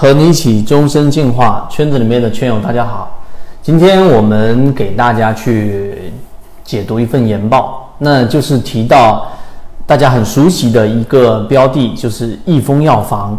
[0.00, 3.18] 和你一起终身进化，圈子里面的圈友大家好。
[3.60, 6.12] 今天我们给大家去
[6.62, 9.26] 解读一份研报，那就是提到
[9.84, 13.36] 大家很熟悉的一个标的，就是益丰药房。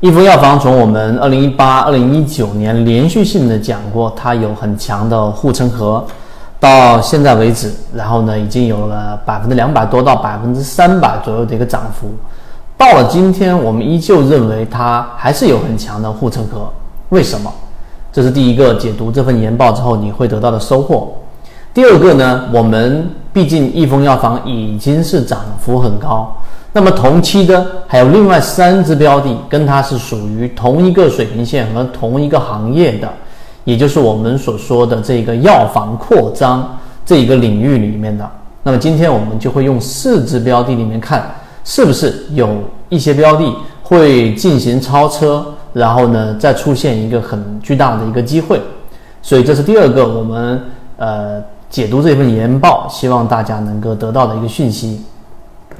[0.00, 6.04] 益丰药房从我们二零一八、二零一九年连续性的讲过，它有很强的护城河，
[6.58, 12.10] 到现在为止，然后呢，已经有了百分之两百多到百分之三百左右的一个涨幅。
[12.80, 16.66] 到了今天，我们依旧认为它还是有很强的护城河。
[17.10, 17.52] 为什么？
[18.10, 21.12] 这是第一个解读这份研报之后你会得到的收获。
[21.74, 26.34] 第二个呢，我们毕竟益丰药房已经是涨幅很高，
[26.72, 33.06] 那么同期的还有另外三只标的，跟它是属于同一个水平线和同一个行业的，
[33.64, 38.26] 也就是我们所说的这个药房扩张这一个领域里面的。
[38.62, 41.30] 那么今天我们就会用四只标的里面看。
[41.64, 42.48] 是不是有
[42.88, 48.60] 一些标的会进行超车，然后呢再出现一个很巨大的一个机会？
[49.22, 50.60] 所以这是第二个我们
[50.96, 55.04] 呃解读这份研报，希望大家能够得到的一个讯息。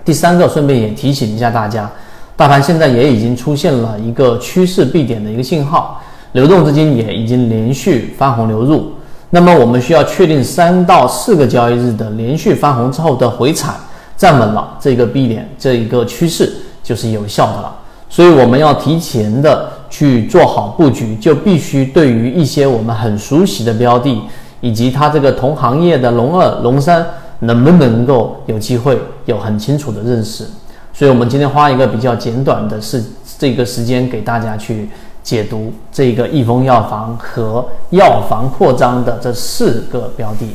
[0.05, 1.91] 第三个，顺便也提醒一下大家，
[2.37, 6.01] 大盘现在也已经出现了一个趋势必点的一个信号，
[6.33, 8.93] 流动资金也已经连续翻红流入。
[9.31, 13.75] 那么我们需要确定三到四个交易日的连续翻红之后的回踩。
[14.21, 17.75] 站稳了这个 B 点，这一个趋势就是有效的了。
[18.11, 24.21] 所以我们要提前的去做好布局，就必须对于一些我们很熟悉的标的，
[24.61, 27.07] 以及它这个同行业的龙二、龙三，
[27.39, 30.45] 能不能够有机会有很清楚的认识。
[30.93, 33.03] 所以我们今天花一个比较简短的是
[33.39, 34.91] 这个时间给大家去
[35.23, 40.55] 解读这个益丰药房和药房扩张的这四个标的。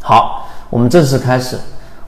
[0.00, 1.58] 好，我们正式开始。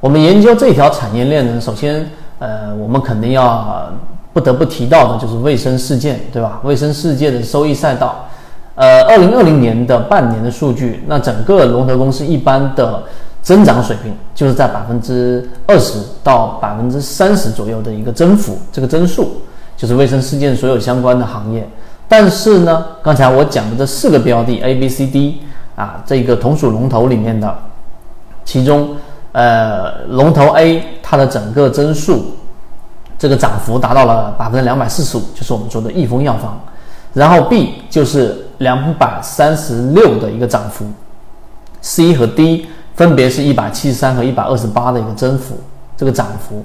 [0.03, 2.05] 我们研究这条产业链呢，首先，
[2.41, 3.89] 呃，我们肯定要
[4.33, 6.61] 不得不提到的就是卫生事件，对吧？
[6.65, 8.29] 卫生世界的收益赛道，
[8.75, 13.01] 呃，二零二零年的半年的数据，那整个龙头公司一般的
[13.43, 19.41] 增长水平就是在百分之二十到百分之三十左右的一个增幅，这个增速
[19.77, 21.65] 就是卫生事件所有相关的行业。
[22.09, 25.43] 但是呢，刚才我讲的这四个标的 A、B、C、D
[25.77, 27.57] 啊，这个同属龙头里面的，
[28.45, 28.97] 其中。
[29.33, 32.37] 呃，龙头 A 它的整个增速，
[33.19, 36.61] 这个涨幅达到了百分之两百四十五，就是我们说的益丰药房。
[37.15, 40.87] 然后 B 就是两百三十六的一个涨幅
[41.81, 45.57] ，C 和 D 分别是一百七十三和一百二十八的一个增幅，
[45.97, 46.65] 这个涨幅。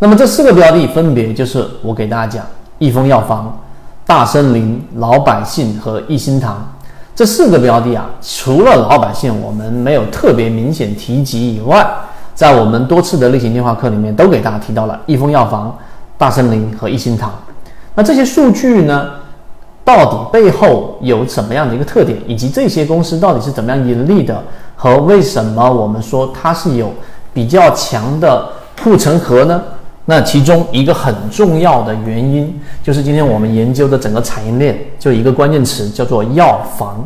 [0.00, 2.46] 那么这四个标的分别就是我给大家讲，
[2.78, 3.56] 益丰药房、
[4.04, 6.73] 大森林、老百姓和益心堂。
[7.14, 11.86] 这四个标的啊，除了老百姓我们没有特别明显提及以外，
[12.34, 15.76] 在我们多次的例行电话课里面都给大家提到了益丰药房、
[16.18, 17.32] 大森林和益心堂。
[17.94, 19.10] 那这些数据呢，
[19.84, 24.42] 到底背后有什么样的一个特点，以及这些公司到底是怎么样盈利的，
[24.74, 26.92] 和为什么我们说它是有
[27.32, 28.48] 比较强的
[28.82, 29.62] 护城河呢？
[30.06, 37.02] 那其中一个很重要的原因，就是今天我们研究的整个产业链，就一个关键词叫做药房。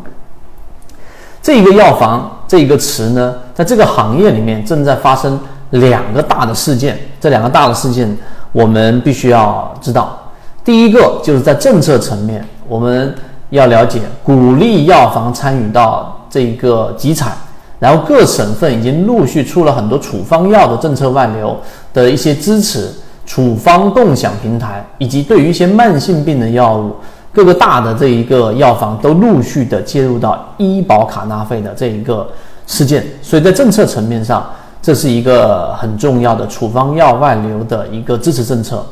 [1.41, 5.39] 这一个药房这一个词呢，在这个行业里面正在发生
[5.71, 6.99] 两个大的事件。
[7.21, 8.19] 这两个大的事件，
[8.53, 10.19] 我们必须要知道。
[10.65, 13.15] 第一个就是在政策层面，我们
[13.51, 17.33] 要了解鼓励药房参与到这一个集采。
[17.79, 21.57] 然后各省份已经陆续出了很多处方药的政策外流
[21.93, 22.91] 的一些支持，
[23.27, 26.95] 处方共享平台，以及对于一些慢性病的药物，
[27.33, 32.29] 各个大的这一个药房都陆续的介入到医保卡纳费的这一个
[32.67, 33.05] 事件。
[33.23, 34.49] 所以在政策层面上，
[34.81, 38.85] 这是一个很重要的处方药外流的一个支持政策。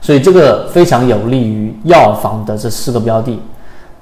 [0.00, 3.40] 所以这个非常有利于药房的这四个标的。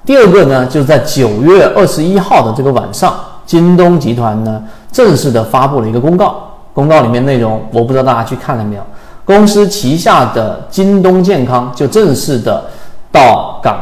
[0.05, 3.13] 第二个呢，就是在九月二十一号的这个晚上。
[3.45, 8.81] 京东集团呢，正式的发布了一个公告，公告里面内容我不知道大家去看了没有。
[9.25, 12.65] 公司旗下的京东健康就正式的
[13.11, 13.77] 到港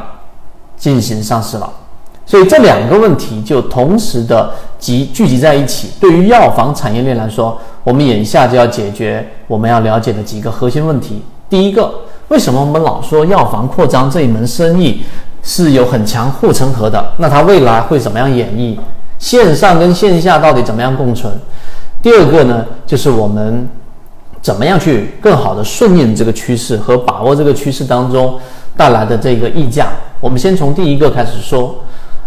[0.77, 1.67] 进行上市了，
[2.25, 5.91] 所以这两个问题就同时的集聚集在一起。
[5.99, 11.23] 对于药房产业链来说，我们眼下就要解决我们要了解的几个核心问题。
[11.49, 11.91] 第一个，
[12.27, 15.03] 为什么我们老说药房扩张这一门生意
[15.41, 17.03] 是有很强护城河的？
[17.17, 18.77] 那它未来会怎么样演绎？
[19.17, 21.31] 线上跟线下到底怎么样共存？
[22.01, 23.69] 第二个呢，就是我们
[24.41, 28.39] 怎么样去更好的顺应这个趋势和把握这个趋势当中
[28.75, 29.89] 带来的这个溢价。
[30.19, 31.75] 我们先从第一个开始说，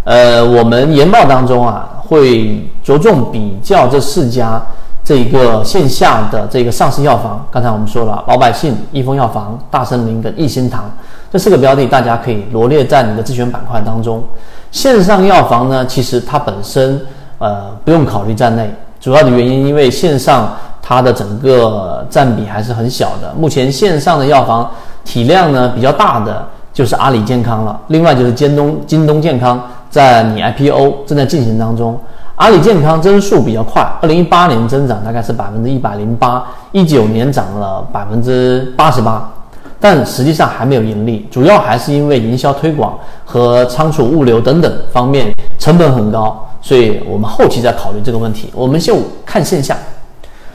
[0.04, 4.62] 呃，我们研报当中啊，会着重比较这四家
[5.02, 7.44] 这个线下的这个上市药房。
[7.50, 10.88] 刚才我们说了，老百姓、益丰药房、大森林跟益心堂
[11.32, 14.22] 这四个标的大家可以罗列在你的自选板块当中。
[14.70, 17.00] 线上药房呢，其实它本身
[17.38, 18.72] 呃不用考虑在内，
[19.04, 23.34] 主要的原因因为线上它的整个占比还是很小的。
[23.38, 24.70] 目前线上的药房
[25.04, 26.42] 体量呢比较大的
[26.72, 32.00] 就是阿里健康了，另外就是京东京东健康在拟 IPO 正在进行当中。
[32.36, 36.42] 阿里健康增速比较快，二零一八年增长大概是百分之一百零八，
[36.72, 39.30] 一九年涨了百分之八十八，
[39.78, 48.50] 但实际上还没有盈利，主要还是因为营销推广和仓储物流等等方面成本很高，所以我们后期再考虑这个问题。
[48.54, 48.96] 我们就
[49.26, 49.76] 看线下，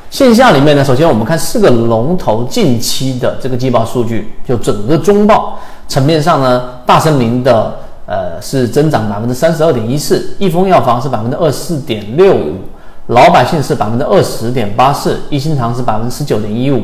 [0.10, 7.76] 线下里面呢，首先我们看四个龙头近期的这个季报数据，就整个中报层面上呢，大森林的。
[8.12, 12.56] 呃，是增长百分之三十二点一四，益丰药房是百分之二十四点六五，
[13.06, 16.82] 老百姓是百分之二十点八四，一心堂是百分之十九点一五。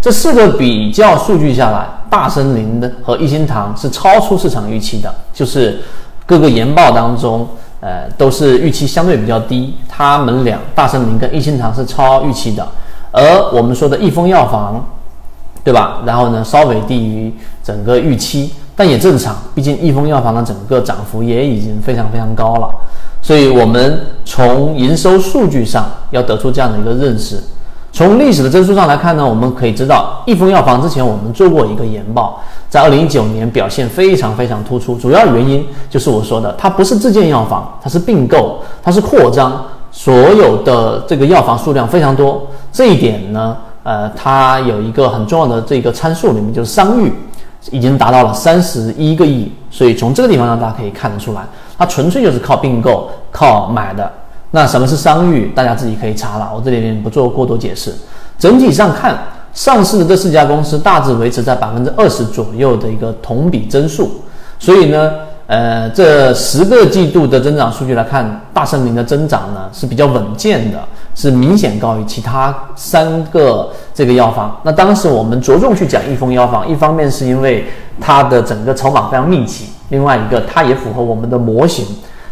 [0.00, 5.80] 这四个比较数据下来，大森林的和一心堂是超出市场预期的，就是
[6.26, 7.48] 各个研报当中，
[7.80, 9.76] 呃，都是预期相对比较低。
[9.88, 12.66] 他们俩，大森林跟一心堂是超预期的，
[13.12, 14.84] 而我们说的益丰药房，
[15.62, 16.02] 对吧？
[16.06, 17.32] 然后呢，稍微低于
[17.62, 18.52] 整个预期。
[18.78, 22.68] 但也正常，毕竟益丰药房的整个涨幅也已经非常非常高了，
[23.22, 27.42] 所以我们从营收数据上要得出这样的一个认识。
[27.96, 32.38] 从历史的增速上来看呢，我们可以知道，益丰药房之前我们做过一个研报，
[32.68, 42.46] 在二零一九年表现非常非常突出，主要原因就是我说的，它不是自建药房，它是并购，它是扩张，所有的这个药房数量非常多。
[42.70, 47.10] 这一点呢，呃，它有一个很重要的这个参数里面就是商誉。
[47.72, 51.40] 已经达到了三十一个亿，所以从这个地方呢，大家可以看得出来，
[51.76, 54.08] 它纯粹就是靠并购、靠买的。
[54.56, 55.52] 那什么是商誉？
[55.54, 57.94] 大家自己可以查了，我这里面不做过多解释。
[58.38, 59.14] 整体上看，
[59.52, 64.22] 上市的这四家公司大致维持在百分之二十左右的一个同比增速，
[64.58, 65.12] 所以呢。
[65.48, 70.80] 呃，这十个季度的增长数据来看，大森林的增长呢是比较稳健的，
[71.14, 74.58] 是明显高于其他三个这个药房。
[74.64, 77.64] 那当时我们着重去讲益丰药房，一方面是因为
[78.00, 81.86] 它的整个筹码非常密集，另外一个它也符合我们的模型，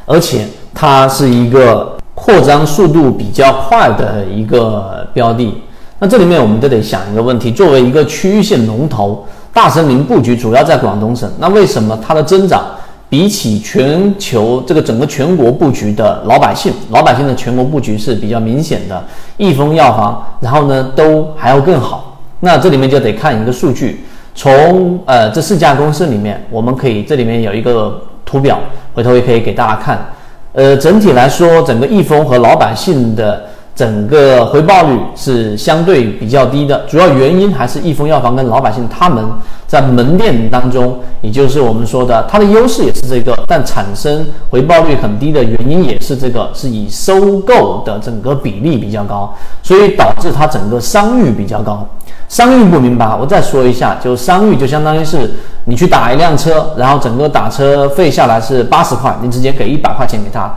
[0.06, 5.52] 而且它是一个扩张速度比较快的一个标的。
[5.99, 12.64] 那这里面我们就得想一个问题：作为一个区域性龙头，大森林布局主要在广东省，那为什么它的增长？
[13.11, 19.05] 比起全球这个整个全国布局的老百姓，老百姓的全国布局是比较明显的，
[19.37, 22.19] 益丰药房，然后呢都还要更好。
[22.40, 28.58] 那这里面就得看一个数据，从呃这四家公司里面，我们可以这里面有一个图表，
[28.94, 30.05] 回头也可以给大家看。
[30.54, 33.53] 呃，整体来说，整个益丰和老百姓的。
[33.74, 39.24] 整个回报率是相对比较低的，主要原因还是益丰药房跟老百姓他们
[39.66, 51.84] 在门店当中，也就是我们说的它的优势也是这个，但产生回报率很低的原因也是这个，是以收购的整个比例比较高，所以导致它整个商誉比较高。
[52.28, 55.30] 商誉不明白，我再说一下，就商誉就相当于是
[55.64, 60.54] 你去打一辆车，然后整个打车费下来是八十块，你直接给一百块钱给他，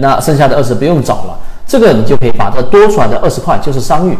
[0.00, 1.36] 那剩下的二十不用找了。
[1.66, 4.18] 这个你就可以把它多出来的二十块就是商誉，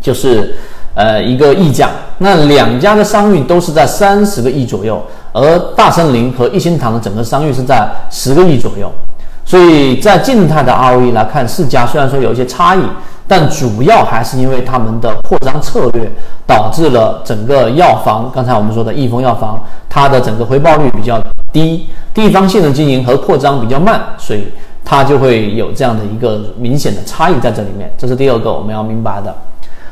[0.00, 0.56] 就是
[0.94, 1.90] 呃一个溢价。
[2.18, 8.90] 那两家的商誉都是在三十个亿左右，而大森林和一心堂的整个商誉是在十个亿左右。
[9.44, 12.80] 所以在静态的 ROE 来看，四家虽然说有一些差异，
[13.26, 16.08] 但主要还是因为他们的扩张策略
[16.46, 21.20] 导致了整个药房，刚才我们说的益丰药房，它的整个回报率比较
[21.52, 24.46] 低，地方性的经营和扩张比较慢，所以。
[24.84, 29.34] 它就会有这样的一个明显的差异在这里面，这是第二个我们要明白的。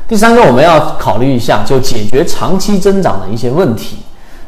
[0.07, 3.97] 第三个我们要考虑一下，就解决长期增长的一些问题。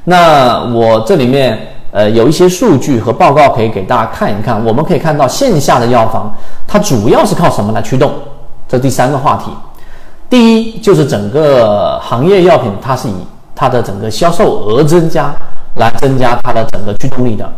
[0.04, 1.58] 那我这里面
[1.92, 4.64] 呃有一些数据和报告可以给大家看一看。
[4.66, 6.36] 我们可以看到线下的药房，
[6.68, 8.12] 它主要是靠什么来驱动？
[8.68, 9.52] 这第三个话题。
[10.30, 13.14] 第一就是整个行业药品，它是以
[13.56, 15.34] 它的整个销售额增加
[15.78, 17.50] 来增加它的整个驱动力的。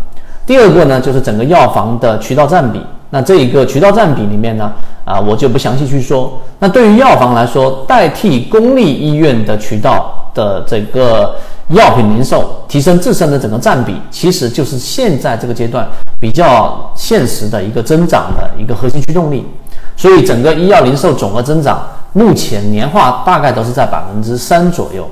[0.46, 2.82] 第二个呢，就是整个药房的渠道占比。
[3.12, 4.72] 那这一个渠道占比里面呢，
[5.06, 6.40] 啊，我就不详细去说。
[6.60, 11.36] 那对于药房来说，代替公立医院的渠道的这个
[11.70, 15.88] 药品零售，提升自身的整个占比，其实就是现在这个阶段
[16.20, 19.48] 比较现实的一个增长的一个核心驱动力。
[19.96, 25.08] 所以，整个医药零售总额增长目前年化大概都是在百分之三左右。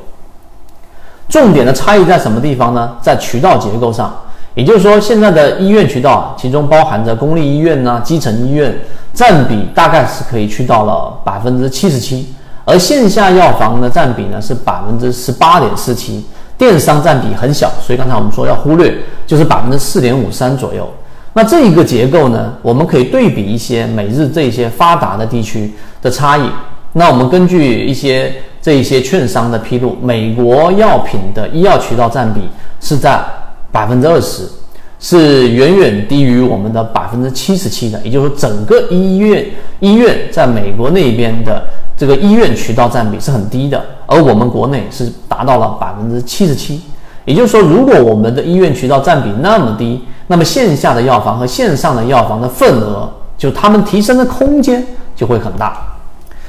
[1.30, 2.98] 重点的差异在什么地方呢？
[3.02, 4.14] 在渠道结构上。
[4.56, 8.74] 也就是说，现在的医院渠道，其中包含着公立医院呢、基层医院，
[9.14, 12.34] 占比大概是可以去到了百分之七十七，
[12.64, 16.24] 而线下药房的占比呢是百分之十八点四七，
[16.58, 18.94] 电商占比很小，所以刚才我们说要忽略，
[19.26, 20.88] 就是百分之四点五三左右。
[21.34, 26.44] 那这一个结构呢，我们可以对比一些美日这些发达的地区的差异。
[26.92, 28.32] 那我们根据一些
[28.62, 32.42] 这一些券商的披露，美国药品的医药渠道占比
[32.80, 33.20] 是在
[33.74, 34.48] 百分之二十，
[35.00, 38.00] 是远远低于我们的百分之七十七的。
[38.04, 39.46] 也就是说，整个医院
[39.80, 41.66] 医院在美国那边的
[41.98, 46.82] 这个医院渠道占比是很低的，而我们国内是达到了百分之七十七。
[47.26, 55.78] 也就是说，如果我们的医院渠道占比那么低，那么线下的药房和线上的药房的份额，就他们提升的空间就会很大。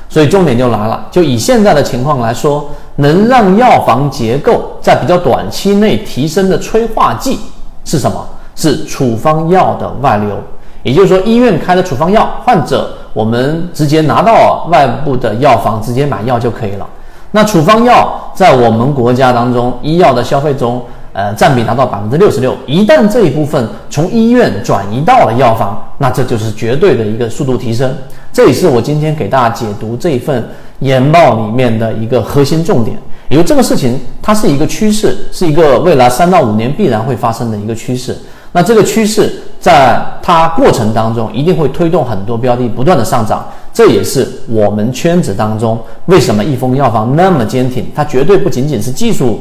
[0.08, 7.38] 所以重点就来了，就以现在的情况来说，能让药房结构在比较短期内提升的催化剂
[7.84, 8.24] 是什么？
[8.56, 10.36] 是处方药的外流。
[10.82, 16.86] 也就是说，医院开的处方药，患者我们直接拿到外部的药房直接买药就可以了。
[17.30, 20.80] 那处方药在我们国家当中，医药的消费中，
[21.12, 22.54] 呃，占比达到百分之六十六。
[22.66, 27.92] 一旦这一部分从医院转移到了药房，那这就是绝对的一个速度提升。
[28.34, 30.44] 这也是我今天给大家解读这一份
[30.80, 32.98] 研报里面的一个核心重点。
[33.30, 38.14] 因为这个事情它是一个趋势，是一个未来三到五年必然会发生的一个趋势。
[38.52, 43.48] 那这个趋势在它过程当中，一定会推动很多标的不断的上涨。
[43.72, 49.40] 这也是我们圈子当中为什么益丰药房那么坚挺，它绝对不仅仅是技术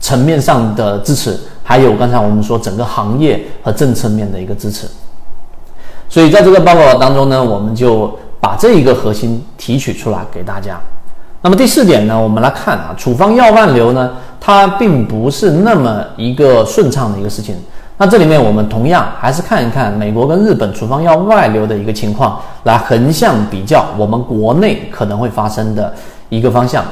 [0.00, 4.86] 层面上的支持，还有刚才我们说整个行业和政策面的一个支持。
[6.08, 10.78] 所以在这个报告当中呢，我们就把这一个核心提取出来给大家。
[11.42, 17.54] 那么第四点呢，我们来看啊，处方药外流呢，它并不是那么一个顺畅的一个事情。
[17.96, 25.94] 那这里面我们同样还是看一看美国跟日本处方药外流的一个情况，来横向比较我们国内可能会发生的
[26.28, 26.84] 一个方向。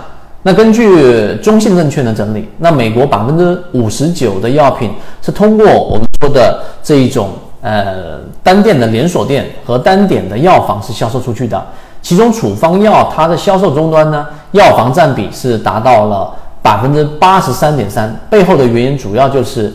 [0.42, 4.90] 那根据中信证券的整理，那美国百分之五十九的药品
[5.22, 7.30] 是通过我们说的这一种
[7.62, 11.66] 呃单店的连锁店和单点的药房是销售出去的，
[12.02, 19.72] 其中处方药它的销售终端呢，药房占比是达到了百分之八十三点三，背后的原因主要就是。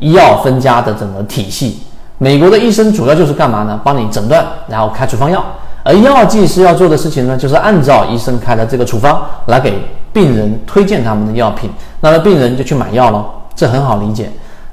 [0.00, 1.76] 医药分家的整个体系，
[2.18, 3.80] 美国的医生主要就是干嘛呢？
[3.82, 5.44] 帮你诊断，然后开处方药。
[5.82, 9.74] 而药剂师要做的事情呢，就是按照医生开的这个处方来给
[10.12, 11.68] 病人推荐他们的药品，
[12.00, 13.26] 那么病人就去买药了。
[13.56, 14.30] 这很好理解。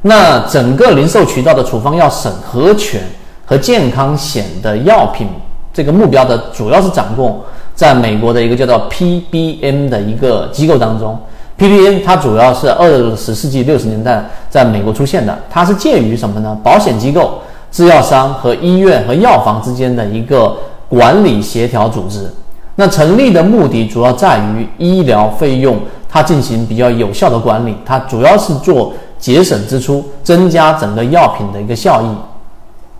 [0.07, 3.01] 那整个零售渠道的处方药审核权
[3.43, 5.27] 和健康险的药品
[5.73, 7.41] 这个目标的主要是掌控
[7.73, 11.19] 在美国的一个叫做 PBM 的一个机构当中。
[11.57, 16.55] PBM 它主要是二十世纪六十年代在美国出现的，它是介于什么呢？
[16.63, 20.55] 保险机构、制药商和医院和药房之间的一个
[20.87, 22.31] 管理协调组织。
[22.75, 32.05] 那成立的目的主要在于医疗费用，它进行比较有效的管理，它主要是做节省支出，增加整个药品的一个效益。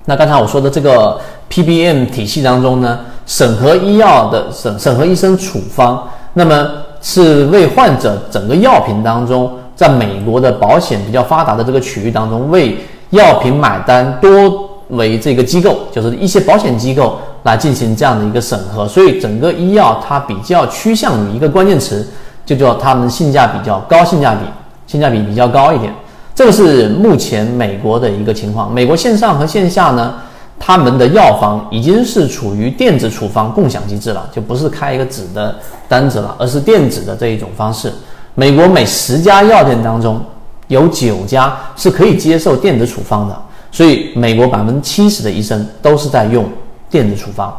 [0.06, 1.20] 那刚才我说的这个
[1.50, 6.68] PBM 体系当中呢，审核医药的审审核医生处方，那么。
[7.08, 12.76] 是为患者整个药品当中，在美国的保险比较发达的这个区域当中，为
[13.12, 22.08] 药品买单多为这个机构，就是一些保险机构来进行这样的一个审核，所以整个医药它比较趋向于一个关键词，
[22.44, 24.40] 就叫他们性价比较高，性价比
[24.88, 25.94] 性价比比较高一点。
[26.36, 28.72] 这个是目前美国的一个情况。
[28.72, 30.16] 美国线上和线下呢？
[30.58, 35.54] 他们的药房已经是处于电子处方共享机制了，就不是开一个纸的
[35.88, 37.92] 单子了，而是电子的这一种方式。
[38.36, 40.20] 美国每十家药店当中
[40.68, 43.38] 有九家是可以接受电子处方的，
[43.70, 46.46] 所以美国百分之七十的医生都是在用
[46.90, 47.54] 电子处方。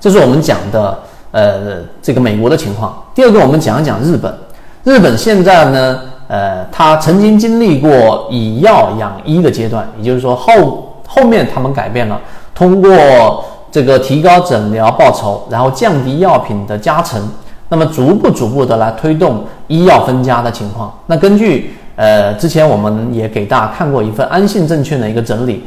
[0.00, 0.98] 这是我们讲的
[1.30, 3.00] 呃这个美国的情况。
[3.14, 4.36] 第二个，我们讲一讲日本。
[4.82, 12.20] 日本现在呢，呃，他曾经经历过以药养医的阶段，也就是说后后面他们改变了。
[12.54, 17.20] 通过这个提高诊疗报酬，然后降低药品的加成，
[17.68, 20.96] 那么逐步逐步的来推动医药分家的情况。
[21.06, 25.64] 那根据呃之前我们也给大家看过一份安信证券的一个整理，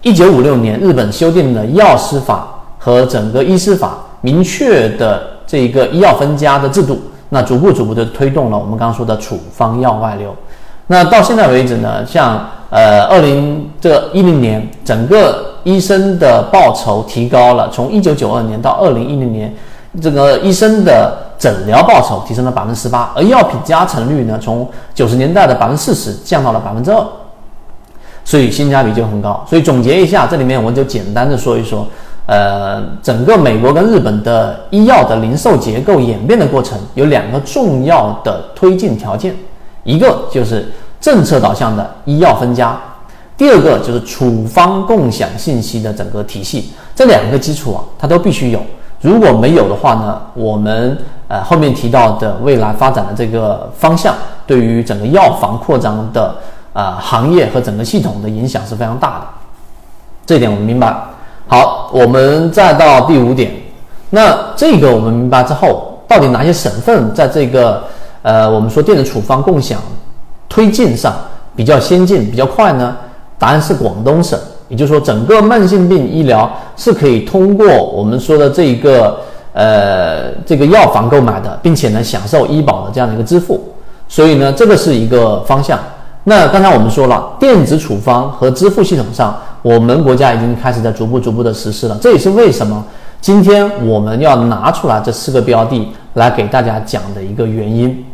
[0.00, 2.48] 一九五六年日本修订了药师法
[2.78, 6.98] 和整个医师法，明确的这一个医药分家的制度，
[7.30, 10.34] 那逐步逐步的推动了我们刚刚说的处方药外流。
[10.86, 15.46] 那到现在为止呢，像呃二零这一零年整个。
[15.64, 19.54] 医生的报酬提高了，从一九九二年到二零一零年，
[20.00, 27.04] 这个医生的诊疗报酬提升了百分之十八，而药品加成率呢，从九十年代的百分之四十降到了百分之二，
[28.24, 29.44] 所以性价比就很高。
[29.46, 31.86] 所以总结一下，这里面我们就简单的说一说，
[32.28, 39.34] 呃，整个美国跟日本的医药的零售结构演变的过程，有两个重要的推进条件，
[39.82, 40.70] 一个就是
[41.00, 42.78] 政策导向的医药分家。
[43.38, 48.60] 第二个就是处方共享信息的整个体系，这两个基础啊，它都必须有。
[49.00, 54.14] 如果没有的话呢，我们呃后面提到的未来发展的这个方向，
[54.46, 56.36] 对于整个药房扩张的
[56.74, 59.26] 啊行业和整个系统的影响是非常大的。
[60.26, 60.94] 这点我们明白。
[61.48, 63.50] 好，我们再到第五点，
[64.10, 67.82] 那这个我们明白之后，到底哪些省份在这个
[68.20, 69.80] 呃我们说电子处方共享
[70.46, 71.14] 推进上
[71.56, 72.94] 比较先进、比较快呢？
[73.38, 74.38] 答案是广东省，
[74.68, 79.18] 也就是说，整个慢性病医疗是可以通过我们说的这一个
[79.54, 83.72] 呃这个药房购买的，并且呢享受医保的这样的一个支付，
[84.06, 85.78] 所以呢这个是一个方向。
[86.24, 92.84] 那刚才我们说了，电子处方和支付系统上，我们国家已经开始在逐步逐步的实施了，这也是为什么
[93.20, 98.04] 今天我们要拿出来这四个标的来给大家讲的一个原因。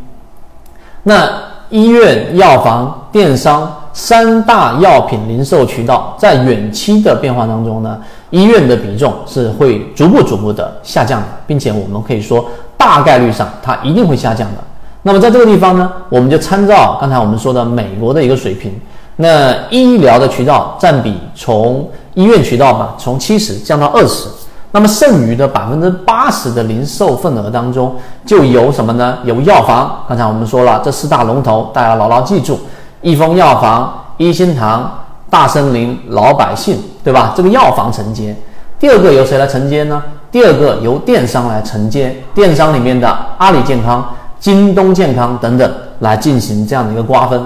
[1.03, 1.29] 那
[1.69, 3.71] 医院、药房、电商。
[3.97, 7.97] 三大药品零售渠道在远期的变化当中呢，
[8.29, 14.57] 医院的比重是会逐步逐步的下降的，并且我们可以说大概率上它一定会下降的。
[15.03, 18.77] 那么在这个地方呢，我们就参照刚才我们说的美国的一个水平，
[19.17, 24.27] 那医疗的渠道占比从医院渠道吧，从七十降到二十，
[24.71, 27.95] 那么剩余的百分之八十的零售份额当中，
[28.25, 29.19] 就有什么呢？
[29.23, 30.03] 有药房。
[30.07, 32.59] 刚才我们说了这四大龙头，大家牢牢记住。
[33.01, 34.91] 益丰药房、一心堂、
[35.29, 37.33] 大森林、老百姓，对吧？
[37.37, 38.35] 这个药房承接。
[38.79, 40.01] 第二个由谁来承接呢？
[40.31, 42.23] 第二个由电商来承接。
[42.33, 47.41] 电商里面的阿里健康、京东健康等等来进行这样的一个瓜分。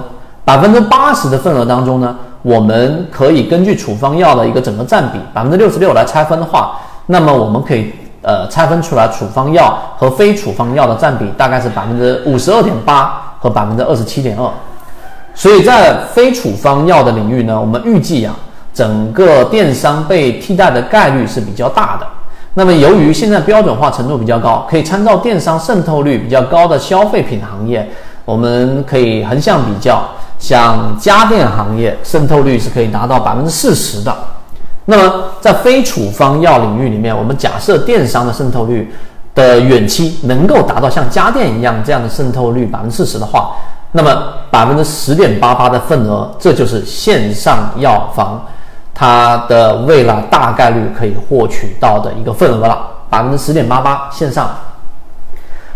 [0.50, 6.75] 百分之八十的份额当中呢，我们可以根据处方药的一个整个占比百分之六十六来拆分的话，
[7.06, 14.50] 那么我们可以呃拆分出来处方药和非处方药的占比大概是百分之五十二点八和百分之二十七点二。
[15.36, 18.36] 所以在非处方药的领域呢，我们预计啊，
[18.74, 22.07] 整个电商被替代的概率是比较大的。
[22.55, 27.88] 那么由于现在标准化程度比较高，可以参照电商渗透率比较高的消费品行业，
[28.25, 30.03] 我们可以横向比较，
[30.40, 34.16] 像家电行业渗透率是可以达到百分之四十的。
[34.86, 38.92] 那么在非处方药领域里面，我们假设电商的渗透率
[39.36, 43.52] 的远期能够达到像家电一样这样的渗透率百分之四十的话。
[43.92, 48.46] 那么百分之十点八八的份额，这就是线上药房
[48.94, 54.50] 它的未来大概率可以获取到的一个份额了，百分之十点八八线上。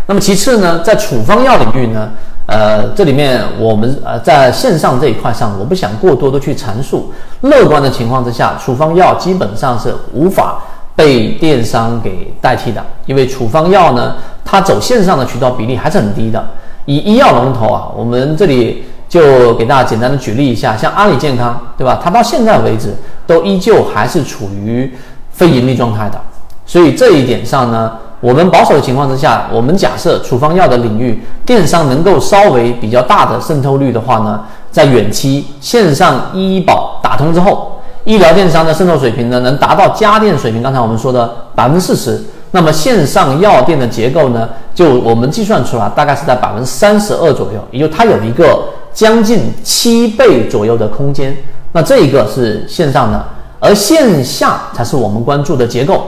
[0.06, 2.10] 那么其次呢，在处方药领域呢，
[2.46, 7.12] 呃，这里面我们呃在线上这一块上，我不想过多的去阐述。
[7.40, 10.58] 乐观的情况之下，处方药基本上是无法
[10.94, 16.44] 被电商给代替的，因为处方药呢，它走线上的渠道比例还是很低的。
[16.84, 21.98] 以医药龙头啊，我们这里就给大家简单的举例一下，像阿里健康，对吧？
[22.02, 22.94] 它到现在为止
[23.26, 24.92] 都依旧还是处于
[25.30, 26.20] 非盈利状态的。
[26.66, 27.92] 所以这一点上呢，
[28.24, 40.62] 我们保守的情况之下，我们假设处方药的领域电商能够稍微比较大的渗透率的话呢，在远期线上医保打通之后，医疗电商的渗透水平呢能达到家电水平。
[40.62, 42.18] 刚才我们说的百分之四十。
[42.52, 48.58] 那么线上药店的结构呢，就我们计算出来，大概是在百分之三十二左右，也就它有一个
[48.94, 51.36] 将近七倍左右的空间。
[51.72, 53.22] 那这一个是线上的，
[53.60, 56.06] 而线下才是我们关注的结构。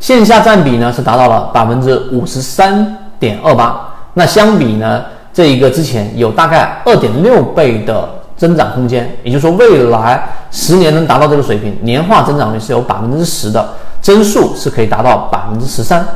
[0.00, 13.66] 线下占比呢是达到了百分之五十三点二八，那相比呢这一个之前有大概二点六倍的增长空间，也就是说未来十年能达到这个水平，年化增长率是有百分之十的。
[14.02, 16.06] 增速是可以达到百分之十三，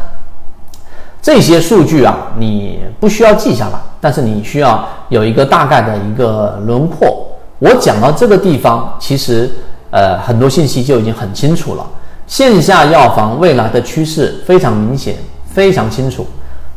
[1.20, 7.26] 这些数据啊，你不需要记下来，但是你需要有一个大概的一个轮廓。
[7.58, 9.50] 我讲到这个地方，其实
[9.90, 11.84] 呃很多信息就已经很清楚了。
[12.30, 15.16] 线下药房未来的趋势非常明显，
[15.52, 16.24] 非常清楚。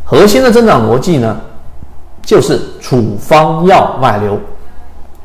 [0.04, 1.40] 核心的增长逻辑呢，
[2.24, 4.38] 就是处方药外流。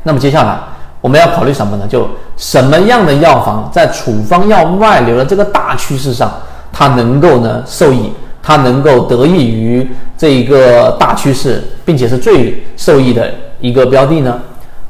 [0.03, 0.61] 那么接下来。
[1.01, 1.87] 我们要考虑什么呢？
[1.89, 6.29] 就什么样的药房在处方药外流的这个大趋势上，
[6.73, 8.13] 它能够呢受益，
[8.43, 9.89] 它能够得益于
[10.19, 14.41] 这一个大趋势，并且是最受益的一个标的呢？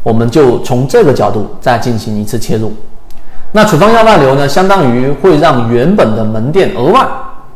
[0.02, 2.72] 我们就从这个角度再进行一次切入。
[3.52, 7.06] 那处方药外流呢，相当于会让原本的门店额外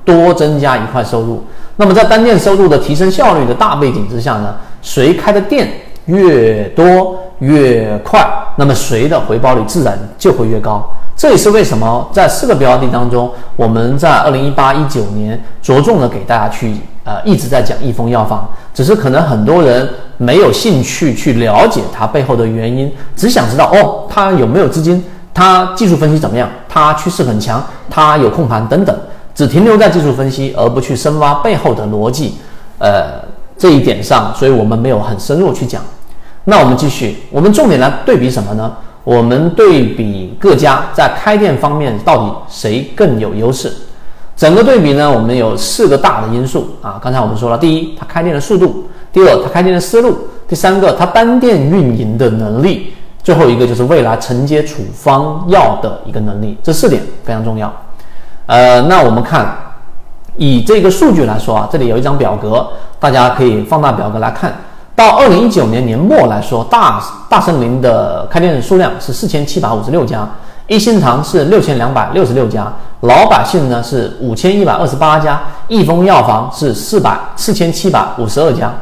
[0.04, 1.44] 多增加一块收入。
[1.76, 5.68] 那么在单店收入的提升效率的大背景之下呢，谁开的店
[6.06, 7.16] 越多？
[7.38, 8.24] 越快，
[8.54, 10.88] 那么谁的回报率自然就会越高。
[11.16, 25.02] 这也是为什么在四个标的当中，我们在二零一八一九年着重的给大家去呃一直在讲益丰药房，只是可能很多人没有兴趣去了解它背后的原因，只想知道哦，它有没有资金，
[25.34, 28.96] 它技术分析怎么样，它趋势很强，它有控盘等等，
[29.34, 32.34] 只停留在技术分析，而不去深挖背后的逻辑。
[32.78, 33.22] 呃，
[33.56, 35.80] 这一点上，所以我们没有很深入去讲。
[36.44, 38.72] 那我们继续，我们重点来对比什么呢？
[39.04, 43.72] 我们对比各家在开店方面到底谁更有优势。
[44.36, 47.00] 整个对比呢，我们有四个大的因素啊。
[47.02, 50.10] 刚才我们说了，第一，它开店的速度；第二，它开店的思路；
[50.48, 52.92] 第三个，它单店运营的能力；
[53.22, 56.58] 最后一个就是未来承接处方药的一个能力。
[56.62, 57.72] 这四点非常重要。
[58.46, 59.56] 呃，那我们看，
[60.36, 62.66] 以这个数据来说啊，这里有一张表格，
[62.98, 64.52] 大家可以放大表格来看。
[64.94, 70.28] 到二零一九年年末来说，大大森林的开店数量是四千七百五十六家。
[70.68, 78.72] 一心堂是六千两百六十六家，老百姓呢是五千一百二十八家，益丰药房是四百四千七百五十二家。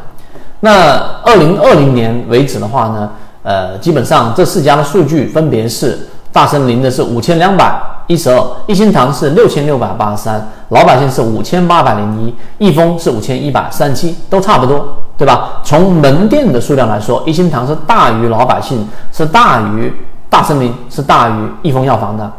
[0.60, 3.10] 那二零二零年为止的话呢，
[3.42, 5.98] 呃，基本上这四家的数据分别是：
[6.32, 15.60] 大森林的是五千两百一十二，一心堂是六千六百八十三，老百姓是五千八百零一，益丰是五千一百三十七，都差不多，对吧？
[15.64, 19.92] 从门店的数量来说，一心堂是大于老百姓，是大于。
[20.30, 22.32] 大森林是大于益丰药房的。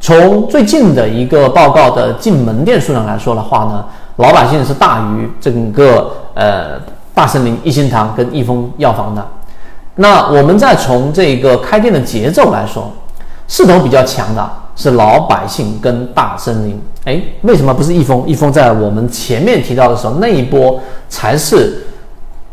[0.00, 3.84] 从最近的一个报告的进门店数量来说的话呢，
[4.16, 6.72] 老百姓是大于整个呃
[7.14, 9.24] 大森林、一心堂跟益丰药房的。
[9.96, 12.90] 那我们再从这个开店的节奏来说，
[13.48, 16.80] 势头比较强的是老百姓跟大森林。
[17.04, 18.26] 哎，为什么不是益丰？
[18.26, 20.78] 益丰在我们前面提到的时候，那一波
[21.08, 21.86] 才是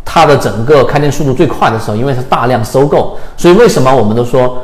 [0.03, 3.17] 它的整个开店速度最快的时候，因为是大量收购。
[3.37, 4.57] 所以为什么我们都说？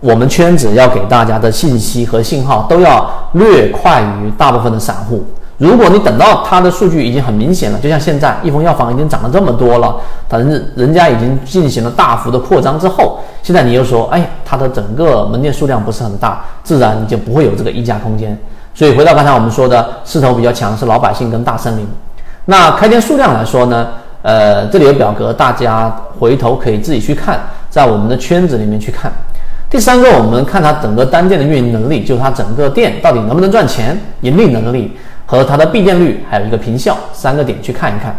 [0.00, 5.24] 我们圈子要给大家的信息和信号都要略快于大部分的散户。
[5.58, 9.96] 如果你等到它的数据已经很明显了，就像现在益丰药房已经涨了这么多了，
[10.28, 18.36] 反正人家已经进行了大幅的扩张之后，现在你又说，哎，它的整个门店数量不是很大，自然你就不会有这个溢价空间。
[18.74, 21.88] 所以回到刚才我们说的势头比较强是老百姓跟大森林。
[22.44, 23.88] 那开店数量来说呢，
[24.20, 27.40] 呃，这里有表格，大家回头可以自己去看，
[27.70, 29.10] 在我们的圈子里面去看。
[29.70, 38.16] 第三个，我们看它整个单店的运营能力，就是它整个店到底能不能赚钱，盈利能力和它的闭店率，还有一个平效三个点去看一看。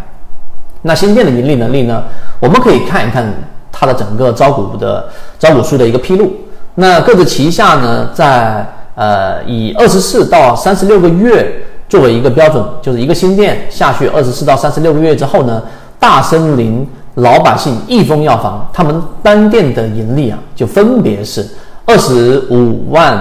[0.84, 2.04] 那新店的盈利能力呢？
[2.40, 3.26] 我们可以看一看
[3.72, 6.32] 它的整个招股的招股书的一个披露。
[6.76, 8.66] 那各自旗下呢，在
[8.96, 15.64] 呃以二十四到三十六个月作为一个标准，就是一个新店下去二十四到三十六个月之后呢，
[16.00, 16.88] 大森林。
[17.18, 21.44] 老百姓益丰药房，他们单店的盈利啊，就分别是
[21.84, 23.20] 二十五万、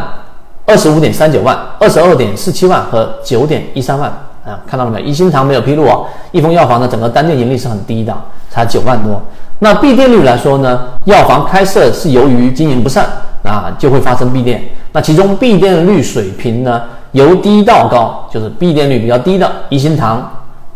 [0.67, 4.11] 二十五点三九万、二十二点四七万和九点一三万
[4.45, 5.07] 啊，看到了没有？
[5.07, 6.01] 一心堂没有披露啊，
[6.33, 8.13] 益丰药房的整个单店盈利是很低的，
[8.51, 9.23] 才九万多。
[9.61, 13.07] 那闭店率来说呢，药房开设是由于经营不善
[13.45, 14.61] 啊，就会发生闭店。
[14.93, 20.29] 那其中闭店率水平呢，由低到高，就是闭店率比较低的一心堂、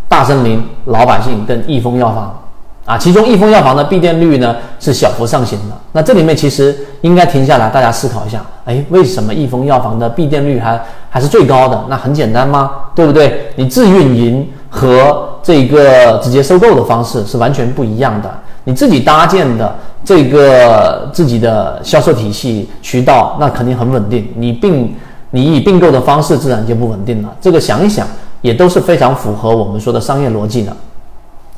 [0.08, 2.39] 大森林、老百姓跟益丰药房。
[2.86, 5.76] 啊，其中益丰药房的闭店率呢是小幅上行的。
[5.92, 11.84] 那这里面其实应该停下来，大家思考一下，哎，为什么益丰药房的闭店率还还是最高的？
[11.88, 12.70] 那很简单吗？
[12.94, 13.52] 对不对？
[13.54, 18.30] 你自运营和这个直接收购的方式是完全不一样的。
[18.64, 24.28] 你自己搭建的这个自己的销售体系渠道，那肯定很稳定。
[24.34, 24.94] 你并
[25.30, 27.32] 你以并购的方式，自然就不稳定了。
[27.40, 28.06] 这个想一想，
[28.40, 30.72] 也都是非常符合我们说的商业逻辑的。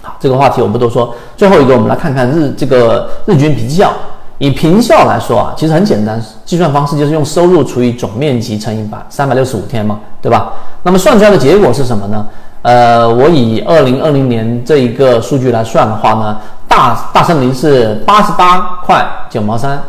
[0.02, 1.14] 好，这个话题我们都说。
[1.36, 3.90] 最后一个，我们来看看日这个日均平效。
[4.38, 10.54] 以平效来说啊，其实很简单，计算方式就是用收入除以总面积乘以百三百六十五天嘛，对吧？
[10.82, 12.26] 那么算出来的结果是什么呢？
[12.62, 16.36] 呃，我以二零二零年这一个数据来算的话呢，
[16.66, 19.80] 大大森林是八十八块九毛三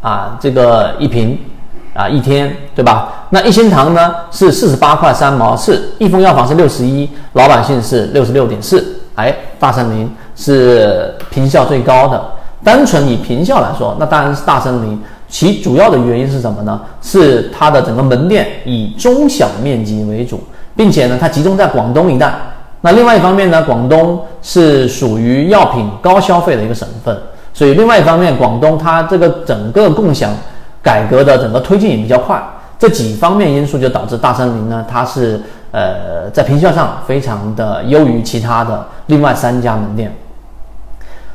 [0.00, 1.38] 啊，这个一平
[1.94, 3.12] 啊一天，对吧？
[3.28, 8.99] 那一心堂呢是四十八块三毛四，益丰药房是六十一，老百姓是六十六点四。
[9.20, 12.22] 哎，大森林是平效最高的。
[12.62, 15.00] 单纯以平效来说，那当然是大森林。
[15.28, 16.80] 其主要的原因是什么呢？
[17.00, 20.42] 是它的整个门店以中小面积为主，
[20.76, 22.34] 并且呢，它集中在广东一带。
[22.80, 27.16] 那另外一方面呢，广东是属于药品高消费的一个省份，
[27.54, 30.30] 所以另外一方面，广东它这个整个共享
[30.82, 32.42] 改革的整个推进也比较快。
[32.78, 35.40] 这几方面因素就导致大森林呢，它是。
[35.72, 40.12] 呃，在平效上非常的优于其他的另外三家门店。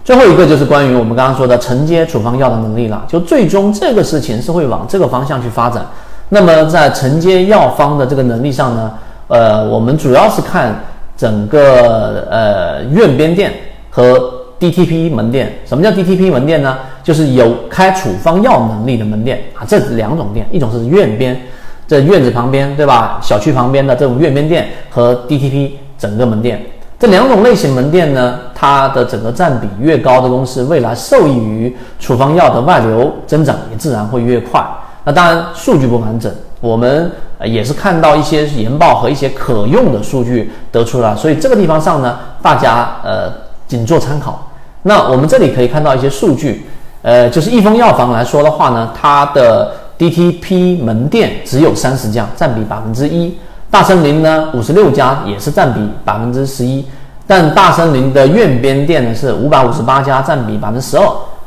[0.04, 5.84] 最后一个就是关于我们刚刚说的承接处方药的能力了，就最终这个事情是会往这个方向去发展。
[6.30, 8.93] 那么在承接药方的这个能力上呢，
[9.28, 10.76] 呃，我们主要是看
[11.17, 13.52] 整个呃院边店
[13.89, 15.52] 和 DTP 门店。
[15.65, 16.78] 什么叫 DTP 门店呢？
[17.04, 21.39] 就是有开处方药能力的门店啊，这两种店，一种是院边，
[21.88, 23.19] 这院子旁边，对吧？
[23.21, 26.62] 小区旁边的这种院边店和 DTP 整个门店。
[26.98, 34.65] 这两种类型门店呢，它的整个占比越高的公司，未来受益于处方药的外流增长也自然会越快。
[35.04, 37.12] 那当然数据不完整，我们
[37.43, 43.32] 也是看到一些研报和一些可用的数据得出来，所以这个地方上呢，大家呃
[43.67, 44.48] 仅做参考。
[44.84, 46.65] 那我们这里可以看到一些数据，
[47.02, 53.34] 呃，就是益丰药房来说的话呢，它的 DTP 门店只有三十家，占比百分之一。
[53.71, 56.86] 大森林呢，五十六家，也是占比百分之十一，
[57.27, 61.05] 但大森林的院边店呢是五百五十八家，占比百分之十二。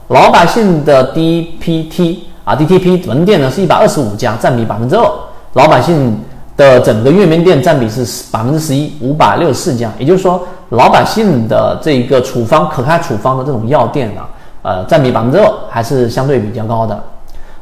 [0.09, 5.11] 老百姓的 DPT 啊，DTP 门店呢是一百二十五家，占比百分之二。
[5.55, 6.19] 老百姓
[6.57, 9.91] 的整个院边店占比是百分之十一，五百六十四家。
[9.99, 14.29] 也就是说，老百姓的这个处方可开处方的这种药店啊，
[14.63, 16.99] 呃，占比百分之二，还是相对比较高的。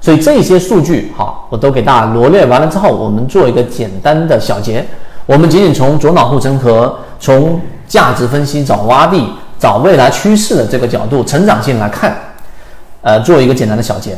[0.06, 4.86] 所以这些数据，好，我都给大家罗列完了之后，我们做一个简单的小结。
[5.26, 12.16] 我们仅仅从左脑护城河、从价值分析找洼地、找未来趋势的这个角度，成长性来看，
[13.02, 14.16] 呃，做一个简单的小结。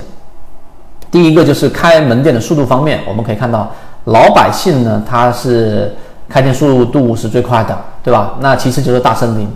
[1.11, 3.73] 第一个就是开门店的速度方面，我们可以看到，
[4.05, 5.97] 老百姓呢，他是
[6.29, 7.75] 开店速度是最快的，
[8.05, 8.35] 对吧？
[8.41, 9.51] 那其次就是大森林。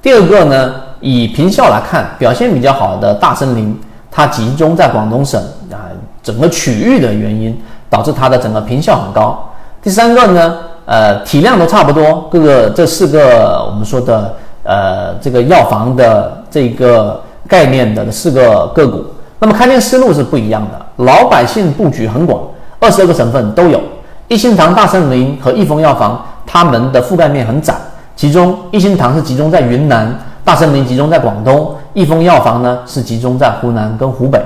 [0.00, 3.76] 第二个呢，以平效来看，表现比较好的大森林。
[4.12, 5.88] 它集中在广东省啊，
[6.22, 9.50] 整个区域的原因导致它的整个平效很高。
[9.82, 19.02] 第三个呢，呃，体量都差不多，各个这四个我们说的呃这个药房的这个概念的四个个股，
[19.38, 22.38] 那么开店思路是不一样的，老百姓布局很广，
[22.78, 23.80] 二十二个省份都有。
[24.28, 27.74] 一心堂、大森林和益丰药房，他们的覆盖面很窄，
[28.14, 30.14] 其中一心堂是集中在云南。
[30.44, 34.40] 大森林集中在广东，益丰药房呢是集中在湖南跟湖北。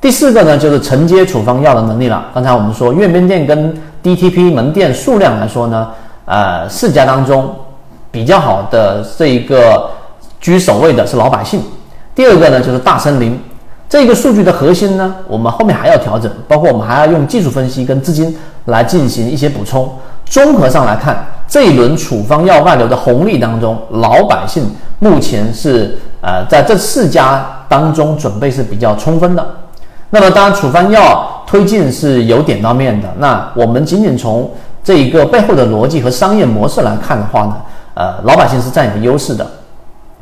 [0.00, 2.26] 第四个呢就是承接处方药的能力了。
[2.32, 5.88] 刚才我们说院边店跟 DTP 门店数量来说呢，
[6.24, 7.54] 呃四家当中
[8.10, 9.90] 比较好的这一个
[10.40, 11.60] 居首位的是老百姓。
[12.14, 13.38] 第二个呢就是大森林。
[13.88, 19.88] 这个数据的核心呢，我们后面还要调整，包括我们还要用技术分析跟资金来进行一些补充。
[20.24, 24.64] 综合上来看，这一轮处方药外流的红利当中，老百姓。
[24.98, 29.46] 目前是呃在这四家当中准备是比较充分的，
[30.10, 33.08] 那么当然处方药推进是有点到面的。
[33.18, 34.50] 那我们仅仅从
[34.82, 37.56] 这一个背后的逻辑和商业模式来看的话呢，
[37.94, 39.46] 呃老百姓是占有优势的。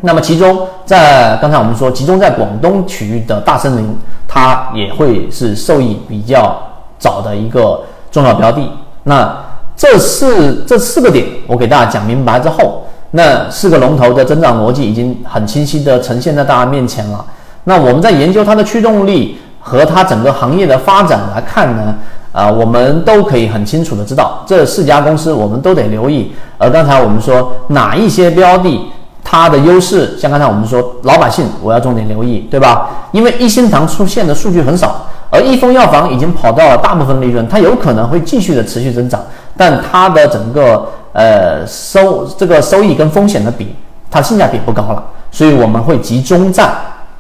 [0.02, 6.54] 那么其中在刚才我们说集中在广东区域的大森林，它也会是受益比较
[6.98, 8.60] 早的一个重要标的。
[9.04, 9.34] 那
[9.74, 12.82] 这四这四个点我给大家讲明白之后。
[13.16, 17.24] 那四个龙头的增长逻辑已经很清晰的呈现在大家面前了。
[17.62, 21.94] 那我们在研究它的驱动力和它整个行业的发展来看呢，
[22.32, 26.32] 啊，我们都可以很清楚的知道这四家公司我们都得留意。
[26.58, 28.80] 而刚才我们说哪一些标的
[29.22, 32.90] 它的优势，像刚才我们说老百姓我要重点留意，对吧？
[33.12, 39.22] 因为一心堂出现的数据很少，而益丰药房已经跑到了大部分利润，它有可能会继续的持续增长，
[39.56, 40.84] 但它的整个。
[41.14, 43.72] 呃，收这个收益跟风险的比，
[44.10, 45.00] 它性价比不高了，
[45.30, 46.68] 所以我们会集中在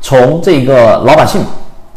[0.00, 1.40] 从这个老百姓、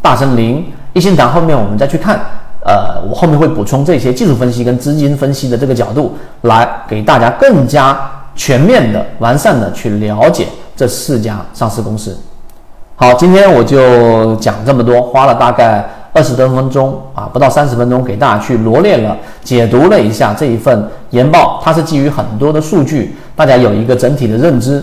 [0.00, 2.20] 大森林、一心堂后面，我们再去看。
[2.64, 7.98] 呃，我后面会补充这些技术分析跟资金分析的这个角度，来给大家更加
[8.36, 12.16] 全面的、完善的去了解这四家上市公司。
[12.94, 15.84] 好，今天我就讲这么多，花了大概。
[16.12, 24.82] 二十多分钟啊，不到三十分钟，给大家去罗列了、解读了一下这一份研报，它是基于很多的数据，大家有一个整体的认知。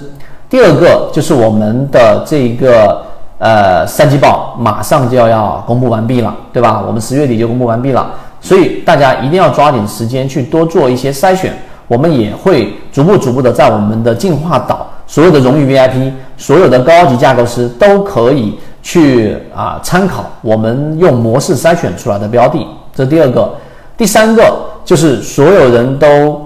[0.49, 3.01] 第二个就是我们的这个
[3.39, 6.83] 呃三季报马上就要公布完毕了，对吧？
[6.85, 11.53] 我们十月底就公布完毕了，所以大家一定要抓紧时间去多做一些筛选。
[11.88, 18.57] 我们也会逐步逐步的在我们的进化岛，所有的荣誉 VIP，所有的高级架构师都可以。
[18.88, 23.52] 去啊，参考我们用模式筛选出来的标的，这第二个，
[23.98, 24.43] 第三个
[24.86, 26.39] 就是所有人都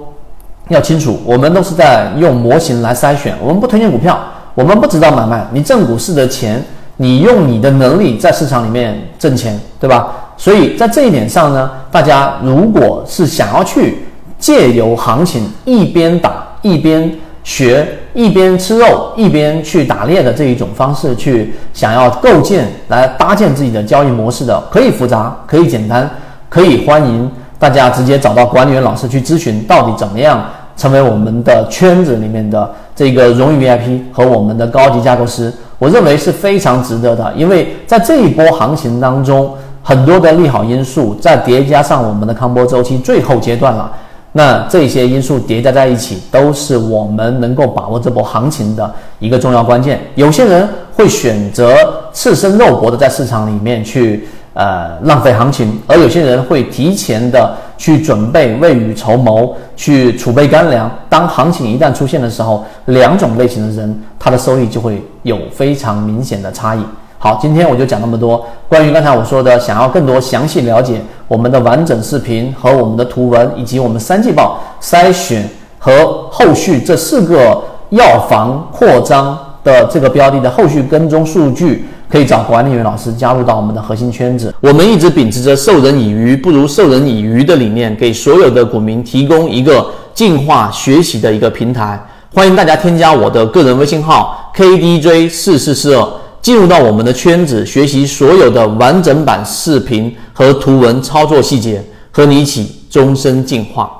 [0.70, 4.18] 要清楚，我们都是在用模型来筛选，我们不推荐股票，
[4.56, 6.64] 我们不知道买卖，你挣股市的钱，
[6.96, 10.32] 你用你的能力在市场里面挣钱，对吧？
[10.38, 14.06] 所以在这一点上呢，大家如果是想要去
[14.40, 17.12] 借由行情一边打一边。
[17.42, 17.88] 学
[18.20, 26.10] 一边吃肉一边去打猎的这一种方式，去想要构建来搭建自己的交易模式的，可以复杂，可以简单，
[26.50, 30.44] 可以欢迎大家直接找到管理员老师去咨询，到底怎么样
[30.76, 39.50] 成为我们的圈子里面的这个荣誉 VIP 和我们的高级架构师，我认为是非常值得的，因为在这一波行情当中，
[39.82, 43.90] 很多的利好因素再叠加上我们的康波周期最后阶段了。
[44.32, 50.00] 那这些因素叠加在一起，都是我们能够把握这波行情的一个重要关键。
[50.14, 51.76] 有些人会选择
[52.14, 60.92] 赤身肉搏的在市场里面去呃浪费行情，而有些人会提前的去准备未雨绸缪，去储备干粮。
[61.10, 66.80] 当行情一旦出现的时候，两种类型的人他的收益就会有非常明显的差异。
[67.22, 68.48] 好，今天我就讲那么多。
[68.70, 75.46] 关于刚才我说的，想要更多详细了解我们的完整视频和我们的图文，以及我们三季报筛选
[75.78, 75.92] 和
[76.32, 84.56] 后续这四个药房扩张的这个标的的后续跟踪数据，可以找管理员老师加入到我们的核心圈子。
[84.62, 92.02] 我们一直秉持着授人以鱼不如授人以渔的理念，给所有的股民提供一个进化学习的一个平台。
[92.34, 96.08] 欢迎大家添加我的个人微信号 KDJ 四四四二。
[96.42, 103.99] 进入到我们的圈子，学习所有的完整版视频和图文操作细节，和你一起终身进化。